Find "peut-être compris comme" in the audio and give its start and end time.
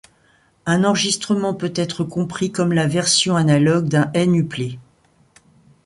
1.53-2.73